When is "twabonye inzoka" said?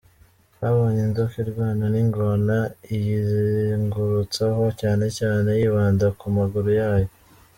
0.53-1.35